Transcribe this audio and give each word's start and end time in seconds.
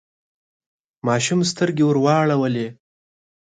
ماشوم 1.07 1.39
سترګې 1.51 1.83
ورواړولې. 1.85 2.67